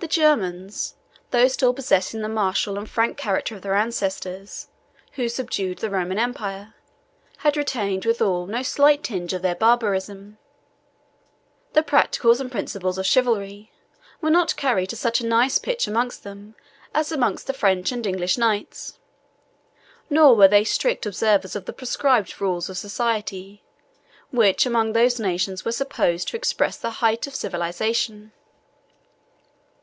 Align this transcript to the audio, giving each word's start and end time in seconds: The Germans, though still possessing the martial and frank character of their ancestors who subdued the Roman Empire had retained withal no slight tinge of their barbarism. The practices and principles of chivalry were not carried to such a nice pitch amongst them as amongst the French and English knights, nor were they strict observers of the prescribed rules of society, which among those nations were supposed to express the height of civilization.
The 0.00 0.06
Germans, 0.14 0.94
though 1.32 1.48
still 1.48 1.74
possessing 1.74 2.22
the 2.22 2.28
martial 2.28 2.78
and 2.78 2.88
frank 2.88 3.16
character 3.18 3.56
of 3.56 3.62
their 3.62 3.74
ancestors 3.74 4.68
who 5.14 5.28
subdued 5.28 5.78
the 5.78 5.90
Roman 5.90 6.20
Empire 6.20 6.74
had 7.38 7.56
retained 7.56 8.04
withal 8.04 8.46
no 8.46 8.62
slight 8.62 9.02
tinge 9.02 9.32
of 9.32 9.42
their 9.42 9.56
barbarism. 9.56 10.38
The 11.72 11.82
practices 11.82 12.40
and 12.40 12.50
principles 12.50 12.96
of 12.96 13.06
chivalry 13.06 13.72
were 14.20 14.30
not 14.30 14.54
carried 14.54 14.90
to 14.90 14.96
such 14.96 15.20
a 15.20 15.26
nice 15.26 15.58
pitch 15.58 15.88
amongst 15.88 16.22
them 16.22 16.54
as 16.94 17.10
amongst 17.10 17.48
the 17.48 17.52
French 17.52 17.90
and 17.90 18.06
English 18.06 18.38
knights, 18.38 19.00
nor 20.08 20.36
were 20.36 20.48
they 20.48 20.62
strict 20.62 21.06
observers 21.06 21.56
of 21.56 21.64
the 21.64 21.72
prescribed 21.72 22.40
rules 22.40 22.70
of 22.70 22.78
society, 22.78 23.64
which 24.30 24.64
among 24.64 24.92
those 24.92 25.18
nations 25.18 25.64
were 25.64 25.72
supposed 25.72 26.28
to 26.28 26.36
express 26.36 26.76
the 26.78 26.90
height 27.02 27.26
of 27.26 27.34
civilization. 27.34 28.30